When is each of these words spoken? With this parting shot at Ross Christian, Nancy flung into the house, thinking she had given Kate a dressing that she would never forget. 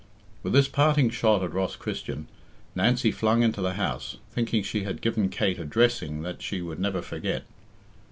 With 0.41 0.53
this 0.53 0.67
parting 0.67 1.11
shot 1.11 1.43
at 1.43 1.53
Ross 1.53 1.75
Christian, 1.75 2.27
Nancy 2.73 3.11
flung 3.11 3.43
into 3.43 3.61
the 3.61 3.73
house, 3.73 4.17
thinking 4.31 4.63
she 4.63 4.81
had 4.83 4.99
given 4.99 5.29
Kate 5.29 5.59
a 5.59 5.63
dressing 5.63 6.23
that 6.23 6.41
she 6.41 6.59
would 6.59 6.79
never 6.79 7.03
forget. 7.03 7.43